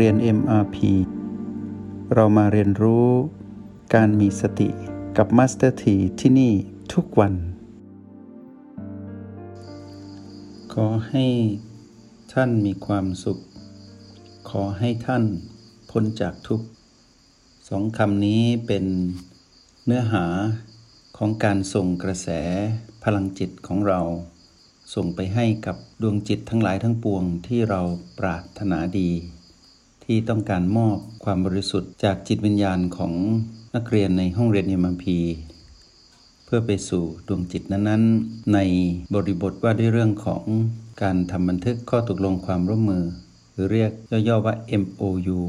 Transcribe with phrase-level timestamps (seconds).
[0.00, 0.76] เรียน MRP
[2.14, 3.08] เรามาเรียนรู้
[3.94, 4.68] การมีสติ
[5.16, 6.52] กับ Master T ที่ที่นี่
[6.92, 7.34] ทุกวัน
[10.72, 11.26] ขอให้
[12.32, 13.38] ท่านมีความสุข
[14.50, 15.24] ขอให้ท่าน
[15.90, 16.66] พ้นจากทุกข์
[17.68, 18.84] สองคำนี้เป็น
[19.86, 20.24] เนื้อหา
[21.16, 22.28] ของการส่งกระแส
[23.04, 24.00] พลังจิตของเรา
[24.94, 27.80] ส่งไปให้กับดวงจิตทั้งหลายทั้งปวงที่เรา
[28.18, 29.10] ปรารถนาดี
[30.04, 33.12] ที่ต้องการมอบความบริสุทธิ์จากจิตวิญญาณของ
[33.74, 35.18] นักเรียนในห้องเรียนเอ็มพี
[36.44, 38.58] เพื่อไปสู่ดวงจิตนั้นๆ ใน
[39.14, 40.44] บริบทว่าด้วยเรื่องของ
[41.02, 43.04] การทำบันทึกข้อตกลงความร่วมมือ
[43.52, 43.90] หรือเรียก
[44.28, 45.40] ย่อๆว่า MOU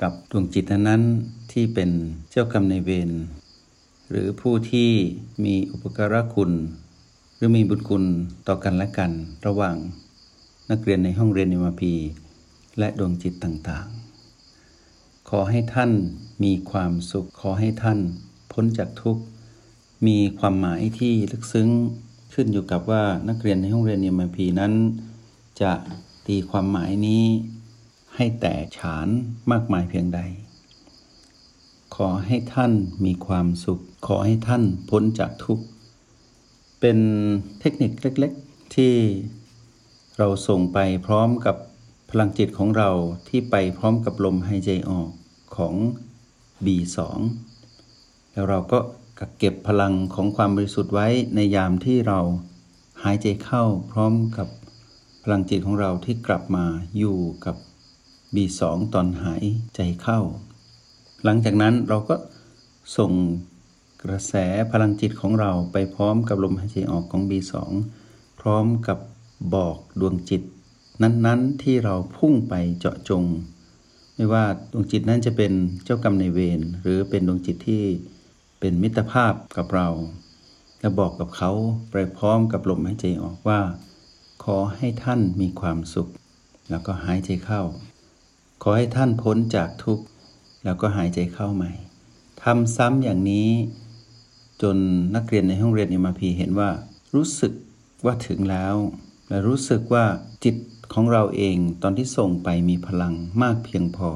[0.00, 1.90] กับดวงจิตนั้นๆที่เป็น
[2.30, 3.10] เจ้ากรรมในเวร
[4.10, 4.90] หรือผู้ที่
[5.44, 6.52] มีอุปการะคุณ
[7.36, 8.04] หรือมีบุญคุณ
[8.48, 9.10] ต่อกันและกัน
[9.46, 9.76] ระหว่าง
[10.70, 11.94] นักเรียนในห้องเรียนเอ็มพี
[12.78, 14.01] และดวงจิตต่างๆ
[15.34, 15.92] ขอให้ท่าน
[16.44, 17.98] มีความสุข ขอให้ท่าน
[18.52, 19.22] พ้นจากทุกข์
[20.06, 21.68] มีความหมายที่ลึกซึ้ง
[22.34, 24.72] ขึ้นอยู่กับว่านักเรียนในห้องเรียนเอ็มพีนั้น
[25.62, 25.72] จะ
[26.26, 27.24] ตีความหมายนี้
[28.16, 29.08] ให้แตกฉาน
[29.50, 30.20] มากมายเพียงใด
[31.96, 32.72] ขอให้ท่าน
[33.04, 35.64] มีความสุข ขอให้ท่านพ้นจากทุกข์
[36.80, 36.98] เป็น
[37.60, 38.94] เทคนิคเล็กๆ ที่
[40.18, 41.56] เราส่งไปพร้อมกับ
[42.10, 42.90] พลังจิตของเรา
[43.28, 45.10] ที่ไปพร้อมกับลมหายใจออก
[45.56, 45.74] ของ
[46.64, 46.98] B2
[48.32, 48.78] แล้วเราก็
[49.18, 52.20] กักเก็บพลังของความบริสุทธิ์ไว้ในยามที่เรา
[53.02, 54.48] หายใจเข้าพร้อมกับ
[55.22, 56.66] พลังจิตของเราที่กลับมา
[56.98, 57.56] อยู่กับ
[58.34, 58.60] B2
[58.94, 60.20] ตอนหายใจเข้า
[61.24, 62.16] หลังจากนั้นเราก็
[62.96, 63.12] ส่ง
[64.02, 64.34] กระแส
[64.72, 67.52] พลังจิตของเราไปพร้อมกับลมหายใจออกของ B2
[68.40, 68.98] พร้อมกับ
[69.54, 70.42] บอกดวงจิต
[71.02, 73.24] นั้นๆที่เราพุ่งไปเจาะจง
[74.22, 75.52] ไม่ว่าดวงจิตนั้นจะเป็น
[75.84, 77.84] เจ้ากรรมในเวรหรือเป็นดวงจิตที่
[78.60, 79.88] เป็นมิตรภาพกับเรา
[80.80, 81.50] และบอกกับเขา
[81.90, 83.60] ไปพร้อมกับลมหายใจออกว่า
[84.44, 86.08] ขอให้ท่านมีความสุข
[86.70, 87.62] แล้วก็หายใจเข้า
[88.62, 90.04] ขอให้ท่านพ้นจากทุกข์
[90.64, 91.72] แล้วก็หายใจเข้าใหม่
[92.42, 93.48] ทำซ้ำอย่างนี้
[94.62, 94.76] จน
[95.14, 96.70] นักเรียนในห้องเรียนเอ็มพีเห็นว่า
[97.14, 97.52] รู้สึก
[98.04, 98.76] ว่าถึงแล้ว
[99.28, 100.04] และรู้สึกว่า
[100.44, 100.56] จิต
[100.92, 104.10] ของเราเองตอนที่ส่งไปมีพลังมากเพียงพอ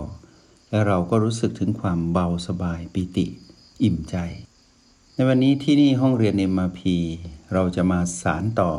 [0.70, 3.26] และเราก็รู้สึกถึงความเบาสบายปิติ
[3.82, 4.16] อิ่มใจ
[5.14, 6.80] ในวันนี้ที่นี่ห้องเรียน MRP
[7.52, 8.72] เราจะมาสารต่อ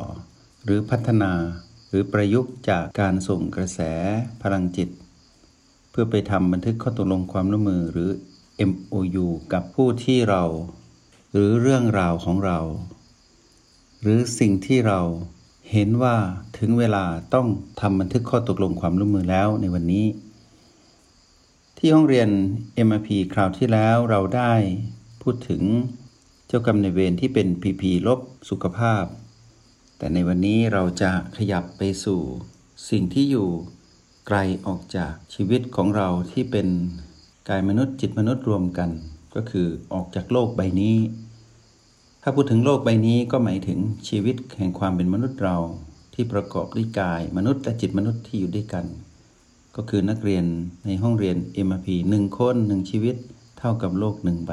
[0.63, 1.33] หรือพัฒนา
[1.89, 3.79] หรือประยุกต์จากการส่งกระแส
[4.41, 4.89] พลังจิต
[5.89, 8.09] เพื่อไปทำบันทึกข้อตกลงความร่วมมือหรือ
[8.69, 10.43] MOU กับผู้ที่เรา
[11.31, 12.59] หรือเรื่องราวของเรา
[14.01, 15.01] หรือสิ่งที่เรา
[15.71, 16.15] เห็นว่า
[16.57, 17.47] ถึงเวลาต้อง
[17.81, 20.05] ทำบันทึกข้อตกลงความร่วมมือแล้วในวันนี้
[21.77, 22.29] ที่ห้องเรียน
[22.87, 24.53] MRP คราวที่แล้วเราได้
[25.21, 25.61] พูดถึง
[26.47, 28.19] เจ้ากรรมในเวรที่เป็น PP ลบ
[28.49, 29.03] สุขภาพ
[29.97, 32.21] แต่ในวันนี้เราจะขยับไปสู่
[32.89, 33.49] สิ่งที่อยู่
[34.27, 36.67] ไกลออกจากชีวิตของเราที่เป็น
[37.49, 38.89] กายมนุษย์จิตมนุษย์รวมกัน
[39.35, 40.95] ก็คือออกจากโลกใบนี้
[42.29, 45.57] ถ้าพูดถึงโลกใบนี้ก็หมายถึงชีวิตแห่งความเป็นมนุษย์เรา
[46.13, 48.85] ที่ประกอบด้วยกาย มนุษย์และจิตมนุษย์ที่อยู่ด้วยกัน
[49.75, 50.45] ก็คือนักเรียน
[50.85, 51.37] ในห้องเรียน
[51.67, 53.15] MRP หนึ่งคนหนึ่งชีวิต
[53.59, 54.51] เท่ากับโลกหนึ่งใบ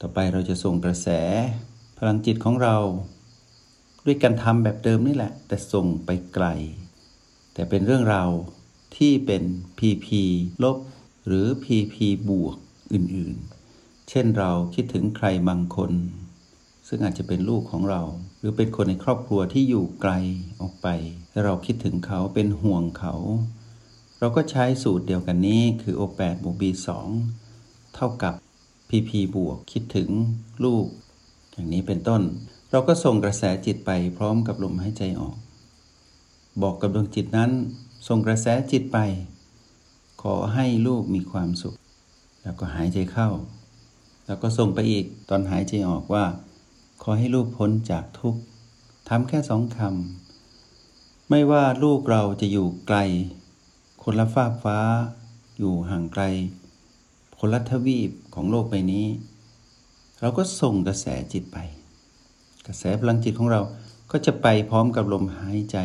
[0.00, 1.08] ต่อไปเราจะส่งกระแส
[1.98, 2.76] พลังจิตของเรา
[4.04, 6.46] ด้วยการทำแบบเดิมนี่แหละ แต่ส่งไปไกล
[7.54, 8.30] แต่เป็นเรื่องราว
[8.96, 9.42] ที่เป็น
[9.78, 10.08] PP
[10.62, 10.76] ลบ
[11.26, 11.96] หรือ PP
[12.28, 12.56] บวก
[12.92, 15.92] อื่นๆ เช่นเราคิดถึงใครบางคน
[16.92, 18.02] ซึ่งอาจจะเป็นลูกของเรา
[18.38, 20.12] หรือเป็นคนในครอบครัวที่อยู่ไกล
[20.60, 20.88] ออกไป
[21.32, 23.14] และเราคิดถึงเขาเป็นห่วงเขา
[24.18, 26.88] เราก็ใช้สูตรเดียวกันนี้คือ O8 บวก B2
[27.94, 28.34] เท่ากับ
[28.88, 30.08] PP บวกคิดถึง
[30.64, 30.86] ลูก
[31.52, 32.22] อย่างนี้เป็นต้น
[32.70, 35.36] เราก็ส่งกระแสจิตไปพร้อมกับลมหายใจออก
[36.62, 37.50] บอกกับดวงจิตนั้น
[38.08, 38.98] ส่งกระแสจิตไป
[40.22, 41.74] ขอให้ลูกมีความสุข
[42.42, 43.28] แล้วก็หายใจเข้า
[44.26, 46.24] แล้วก็ส่งไปอีกตอนหายใจออกว่า
[47.02, 48.40] ขอให้ลูกพ้นจากทุกข์
[49.08, 52.98] ทำแค่สองคำ ไม่ว่าลูกเราจะอยู่ไกล
[54.02, 54.78] คนละฟากฟ้า
[55.58, 56.22] อยู่ห่างไกล
[57.38, 59.06] คนละทวีปของโลกใบนี้
[60.20, 61.58] เราก็ส่งกระแสจิตไป
[62.66, 63.60] กระแสพลังจิตของเรา
[64.10, 65.78] ก็จะไปพร้อมกับลมหายใจ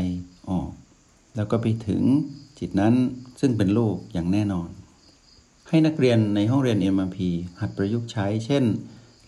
[0.50, 0.70] ออก
[1.36, 2.04] แล้วก็ไปถึง
[2.60, 2.96] จิตนั้น
[3.40, 4.70] ซึ่งเป็นลูกอย่างแน่นอน
[5.68, 7.18] ให้นักเรียนในห้องเรียน MRP
[7.60, 8.64] หัดประยุกต์ใช้ เช่น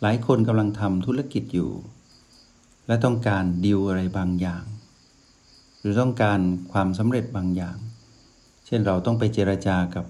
[0.01, 1.71] หลายคนกำลังทำธุรกิจอยู่
[2.87, 4.63] และต้องการดิวอะไรบางอย่าง
[5.79, 6.39] หรือต้องการ
[6.71, 7.77] ความสำเร็จบางอย่าง
[8.65, 10.05] เช่นเราต้องไปเจรจากับ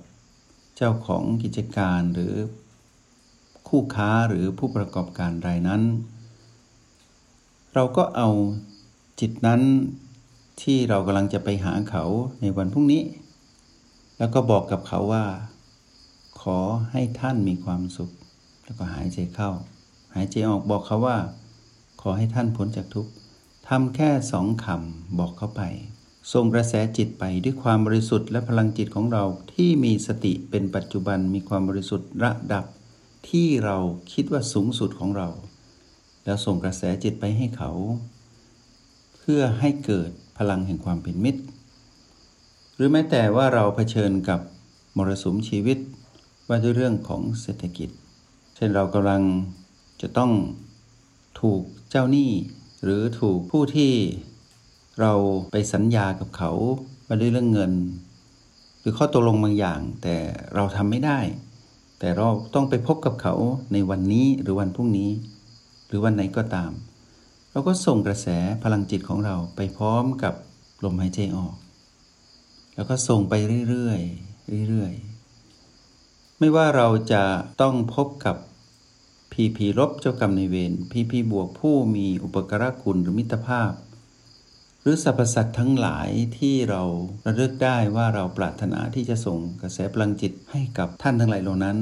[0.75, 2.34] เจ้าของกิจการหรือ
[3.68, 5.81] คู่ค้าหรือผู้ประกอบการรายนั้น
[7.74, 8.30] เราก็เอา
[9.19, 9.62] จิตนั้น
[10.62, 12.04] ที่เรากำลังจะไปหาเขา
[12.42, 13.04] ในวันพรุ่งนี้
[14.18, 15.25] แล้วก็บอกกับเขาว่า
[16.42, 16.60] ขอ
[16.92, 18.12] ให้ท่านมีความสุข
[18.66, 21.18] แล้วก็หายใจเข้าายใจออกบอกเขาว่า
[22.02, 23.12] ขอให้ท่านพ้นจากทุกข์
[23.68, 25.62] ทำแค่สองคำบอกเขาไป
[26.34, 29.24] ส่งกระแสจิตไปด้วยความบริสุทธิ์และพลังจิตของเรา
[29.54, 32.66] ที่มีสติเป็นปัจจุบันมีความบริสุทธิ์ระดับ
[33.30, 33.78] ที่เรา
[34.14, 35.30] คิดว่าสูงสุดของเรา
[36.24, 37.72] แล้วส่งกระแสจิตไปให้เขา
[39.18, 41.44] เพื่อให้เกิดพลังแห่งความเป็นมิตร
[42.75, 44.40] หรือแม้แต่ว่าเราเผชิญกับ
[44.98, 45.78] มรสุมชีวิต
[46.48, 47.90] ว่าด้วยเรื่องของเศรษฐกิจ
[48.56, 49.22] เช่นเรากำลัง
[50.02, 50.32] จะต้อง
[51.42, 52.32] ถูกเจ้าหนี้
[52.84, 53.94] หรือถูกผู้ที่
[55.02, 55.14] เรา
[55.52, 56.52] ไปสัญญากับเขา
[57.10, 57.74] มาด้วยเรื่องเงิน
[58.80, 60.16] หรือข้อตกลงบางอย่าง แต่
[60.56, 61.20] เราทำไม่ได้
[62.00, 63.36] แต่เราต้องไปพบกับเขา
[63.74, 65.12] ในวันนี้หรือวันพรุ่งนี้
[65.88, 66.72] หรือวันไหนก็ตาม
[67.52, 68.28] เราก็ส่งกระแส
[68.64, 70.34] พลังจิตของเราไปพร้อมกับ
[70.84, 71.56] ลมหายใจออก
[72.76, 73.34] แล้วก็ส่งไป
[73.70, 77.24] เรื่อยๆเรื่อยๆไม่ว่าเราจะ
[77.62, 78.36] ต้องพบกับ
[79.39, 83.72] พีพีลบเจ้ากรรมในเวรพีพีบวกผู้มีอุปการะคุณหรือมิตรภาพ
[84.81, 86.81] หรือสรรพสัตว์ทั้งหลายที่เรา
[87.25, 91.78] ระลึกได้ว่าเราปรารถนาที่จะส่งกระแสพลังจิตให้กับท่านทั้งหลายเหล่านั้น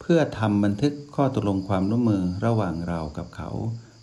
[0.00, 3.50] เพื่อทำบันทึกข้อตกลงความร่วมมือระหว่างเรากับเขา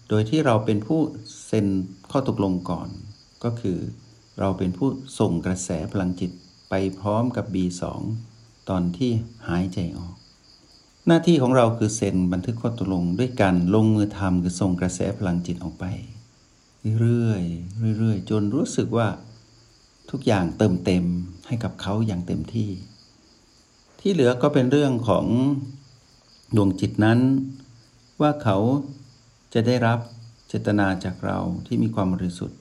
[0.09, 0.99] โดยที่เราเป็นผู้
[1.45, 1.67] เซ็น
[2.11, 2.89] ข้อตกลงก่อน
[3.43, 3.79] ก็คือ
[4.39, 4.89] เราเป็นผู้
[5.19, 6.31] ส่งกระแสพลังจิต
[6.69, 7.83] ไปพร้อมกับ B2
[8.69, 9.11] ตอนที่
[9.49, 10.16] หายใจออก
[11.09, 15.85] หน้าที่ของเราคือเซ็นบันทึกข้อตกลงด้วยการลงมือทำคือส่งกระแสพลังจิตออกไป
[16.99, 19.07] เรื่อยๆเรื่อยๆจนรู้สึกว่า
[20.09, 21.05] ทุกอย่างเติมเต็ม
[21.47, 22.69] ให้กับเขาอย่างเต็มที่
[23.99, 25.25] ที่เหลือก็เป็นเรื่องของ
[26.55, 27.19] ดวงจิตนั้น
[28.21, 28.57] ว่าเขา
[29.53, 29.99] จะได้รับ
[30.47, 32.59] เจตนาจากเราที่มีความบริสุทธิ์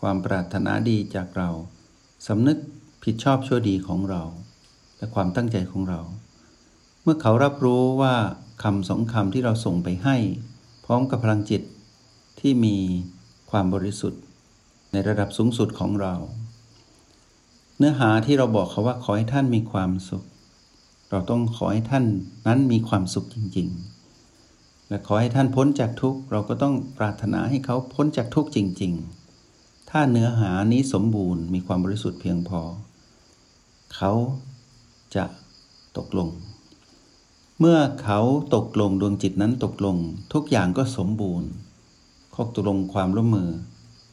[0.00, 1.50] ความปรารถนาดีจากเรา
[2.26, 2.58] สำนึก
[3.04, 4.22] ผิดชอบชั่วดีของเรา
[4.96, 6.00] และความตั้งใจของเรา
[7.06, 8.14] เมื่อเขารับรู้ว่า
[8.62, 10.16] คำสองคำที่เราส่งไปให้
[10.84, 11.62] พร้อมกับพลังจิต
[12.40, 12.76] ที่มี
[13.50, 14.22] ความบริสุทธิ์
[14.92, 16.14] ในระดับสูงสุดของเรา
[17.78, 20.24] เนื้อหาที่เราบอกเขาว่าขอให้ท่านมีความสุข
[21.10, 22.04] เราต้องขอให้ท่าน
[22.46, 23.68] นั้นมีความสุขจริง
[24.28, 28.92] ๆ และขอให้ท่านพ้นจากทุกข์เราก็ต้องปรารถนาให้เขาพ้นจากทุกข์จริง
[29.42, 32.60] ๆ ถ้าเนื้อหานี้สมบูรณ์มีความบริสุทธิ์เพียงพอ
[33.94, 34.12] เขา
[35.14, 35.24] จะ
[35.96, 36.28] ตกลง
[37.60, 38.20] เมื่อเขา
[38.54, 39.96] ตกลงดวงจิตนั้นตกลง
[40.32, 41.48] ทุกอย่างก็สมบูรณ์
[42.34, 43.50] ข้อตกลงความร่วมมือ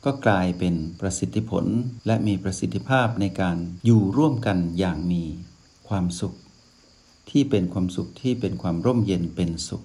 [0.06, 1.66] ก็กลายเป็นประสิทธิผล
[2.08, 5.24] และมีประสิทธิภาพในการอยู่ร่วมกันอย่างมี
[5.88, 6.34] ความสุข
[7.30, 9.84] ที่เป็นความสุขที่เป็นความร่มเย็นเป็นสุข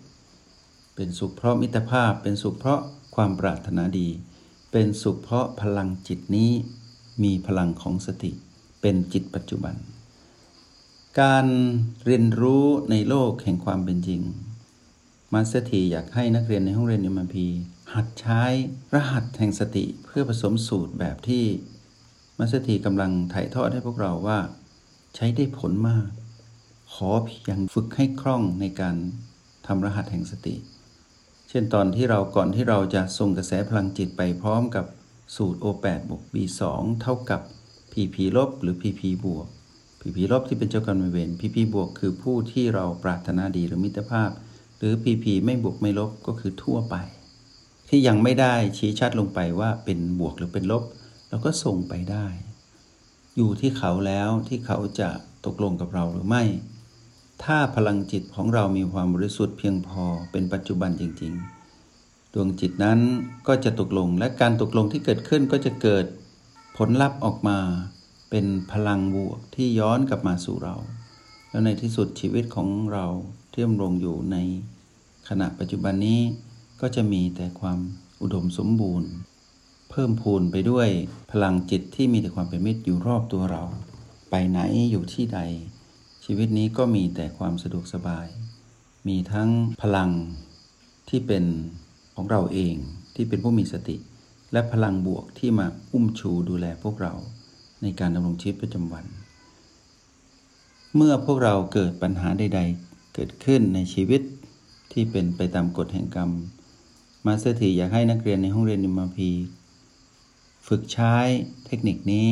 [0.94, 2.81] เป็นสุขเพราะมิตรภาพ เป็นสุขเพราะ
[3.14, 4.09] ความปรารถนาดี
[4.73, 6.50] เป็นสุขเพราะพลังจิตนี้
[7.23, 8.32] มีพลังของสติ
[8.81, 9.75] เป็นจิตปัจจุบัน
[11.20, 11.46] การ
[12.06, 14.20] เรียนรู้ในโลกแห่งความเป็นจริง
[15.32, 17.46] Master T อยากให้นักเรียนในห้องเรียน MP
[17.94, 18.42] หัดใช้
[18.94, 21.44] รหัสแห่งสติเพื่อผสมสูตรแบบที่
[22.38, 24.38] Master T กำลังถ่ายทอดให้พวกเราว่า
[25.14, 26.08] ใช้ได้ผลมาก
[26.92, 28.96] ขอเพียงฝึกให้คล่องในการ
[29.66, 30.56] ทำรหัสแห่งสติ
[31.49, 34.87] เช่นตอนที่เราก่อนที่เราจะส่งกระแสพลังจิตไปพร้อมกับ
[35.37, 36.62] สูตร O8 บวก B2
[37.02, 37.40] เท่ากับ
[37.92, 39.49] PP ลบหรือ PP บวก
[40.06, 44.30] PP ลบที่เป็นเจ้ากรรมนายเวร PP บวกคือผู้ที่เราปรารถนาดีหรือมิตรภาพ
[44.78, 46.94] หรือ PP ไม่บวกไม่ลบก็คือทั่วไป
[47.88, 50.84] ที่ยังไม่ได้ชี้ชัดลงไปว่าเป็นบวกหรือเป็นลบ
[51.28, 52.26] เราก็ส่งไปได้
[53.36, 55.08] อยู่ที่เขาแล้วที่เขาจะ
[55.46, 56.44] ตกลงกับเราหรือไม่
[57.44, 61.32] ถ้าพลังจิตของเรามีความบริสุทธิ์เพียงพอเป็นปัจจุบันจริง
[61.84, 63.00] ๆ ดวงจิตนั้น
[63.46, 66.04] ก็จะตกลงและการตกลงที่เกิดขึ้นก็จะเกิด
[66.76, 67.58] ผลลัพธ์ออกมา
[68.30, 70.76] เป็นพลังบวกที่ย้อนกลับมาสู่เรา
[71.50, 73.06] แล้วในที่สุดชีวิตของเรา
[73.50, 74.37] ที่ดำรงอยู่ใน
[75.28, 76.21] ขณะปัจจุบันนี้
[76.80, 77.78] ก็จะมีแต่ความ
[78.23, 79.11] อุดมสมบูรณ์
[79.90, 80.88] เพิ่มพูนไปด้วย
[81.33, 83.62] พลังจิตที่มีแต่ความเป็นมิตรอยู่รอบตัวเรา
[84.30, 85.40] ไปไหนอยู่ที่ใด
[86.25, 88.26] ชีวิตนี้ก็มีแต่ความสะดวกสบาย
[89.09, 89.50] มีทั้ง
[89.83, 90.11] พลัง
[91.09, 91.45] ที่เป็น
[92.14, 92.75] ของเราเอง
[93.14, 93.97] ที่เป็นผู้มีสติ
[94.52, 97.14] และพลังบวกที่มาอุ้มชูดูแลพวกเรา
[97.83, 99.04] ในการดำรงชีวิตประจำวัน
[100.95, 104.23] เมื่อพวกเราเกิดปัญหาใด ๆ เกิดขึ้นในชีวิต
[104.92, 106.30] ที่เป็นไปตามกฎแห่งกรรม
[107.26, 109.30] Master T อยากให้นักเรียนในห้องเรียนนิมาพี
[110.66, 111.14] ฝึกใช้
[111.66, 112.28] เทคนิคนี้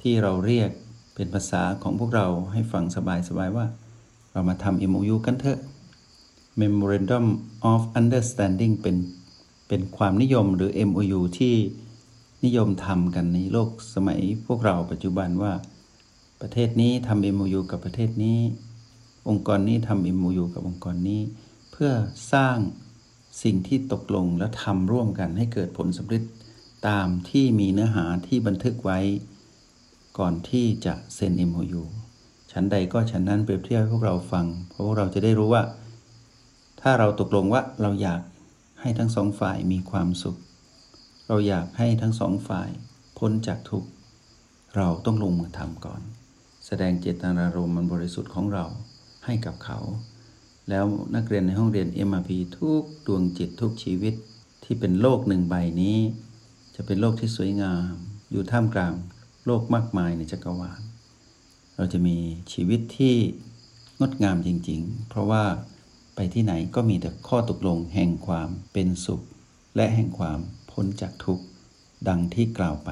[0.00, 0.70] ที่เราเรียก
[1.14, 2.98] เป็นภาษาของพวกเราให้ฟังส
[3.38, 3.66] บายๆว่า
[4.32, 5.58] เรามาทำ MOU กันเถอะ
[6.60, 7.24] Memorandum
[7.72, 8.96] of Understanding เป็น
[9.68, 11.54] เป็นความนิยมหรือ MOU ที่
[12.44, 15.52] นิยมทำกันในโลกสมัยพวกเราปัจจุบันว่า
[16.40, 18.38] ประเทศนี้ทำ MOU กับประเทศนี้
[19.28, 21.20] องค์กรนี้ทำ MOU กับองค์กรนี้
[21.72, 21.90] เพื่อ
[22.32, 22.58] สร้าง
[23.42, 26.22] สิ่งที่ตกลงและทำร่วมกันให้เกิดผลสำเร็จ
[26.88, 28.98] ตามที่มีเนื้อหาที่บันทึกไว้
[30.18, 31.82] ก่อนที่จะเซ็น MOU
[32.52, 35.62] ชั้นใดก็ชั้นนั้นเปรียบเทียบให้พวกเราฟัง เพราะเราจะได้รู้ว่า
[36.80, 38.20] ถ้าเราตกลงว่าเราอยาก
[38.80, 40.36] ให้ทั้งสองฝ่ายมีความสุข
[41.28, 42.70] เราอยากให้ทั้งสองฝ่าย
[43.18, 43.88] พ้นจากทุกข์
[44.76, 46.00] เราต้องลงมือทำก่อน
[46.66, 48.66] แสดงเจตนารมณ์มันบริสุทธิ์ของเรา
[49.24, 49.78] ให้กับเขา
[50.68, 54.14] แล้วนักเรียนในห้องเรียน MRP ทุกดวงจิตทุกชีวิต
[54.64, 55.98] ที่เป็นโลกหนึ่งใบนี้
[56.74, 57.92] จะเป็นโลกที่สวยงาม
[58.30, 58.94] อยู่ท่ามกลาง
[59.46, 60.80] โลกมากมายในจักรวาล
[61.76, 62.16] เราจะมี
[62.52, 63.14] ชีวิตที่
[64.00, 65.44] งดงามจริง ๆ เพราะว่า
[66.16, 69.20] ไปที่ไหนก็มีแต่ข้อตกลงแห่งความเป็นสุข
[69.76, 70.38] และแห่งความ
[70.80, 71.44] พ้นจากทุกข์
[72.08, 72.90] ดังที่กล่าวไป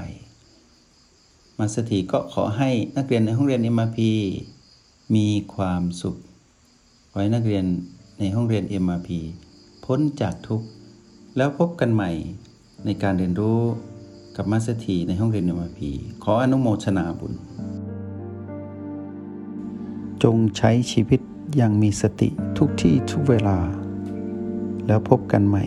[1.59, 3.99] มาสถีก็ขอให้นักเรียนในห้องเรียน MRP
[5.15, 6.17] มีความสุข
[7.11, 7.65] ขอให้นักเรียน
[8.19, 9.09] ในห้องเรียน MRP
[9.85, 10.67] พ้นจากทุกข์
[11.37, 12.11] แล้วพบกันใหม่
[12.85, 13.61] ในการเรียนรู้
[14.37, 15.81] กับมาสถีในห้องเรียน MRP
[16.25, 17.33] ขออนุโมทนาบุญ
[20.23, 21.21] จงใช้ชีวิต
[21.57, 22.29] อย่างมีสติ
[22.59, 23.59] ทุกที่ทุกเวลา
[24.87, 25.67] แล้วพบกันใหม่